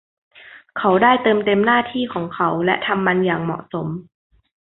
[0.77, 3.87] เขาได้เติมเต็มหน้าที่ของเขาและทำมันอย่างเหมาะสม